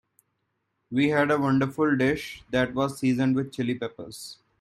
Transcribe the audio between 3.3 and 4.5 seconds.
with Chili Peppers.